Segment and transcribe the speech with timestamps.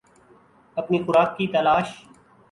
[0.77, 1.87] اپنی خوراک کی تلاش